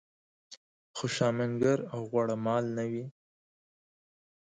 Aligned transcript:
خوشامنګر 0.97 1.79
او 1.93 2.01
غوړه 2.11 2.35
مال 2.45 2.65
نه 2.77 2.85
وي. 2.91 3.05